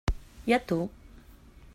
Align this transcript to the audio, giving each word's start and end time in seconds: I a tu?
I 0.51 0.55
a 0.57 0.59
tu? 0.71 0.79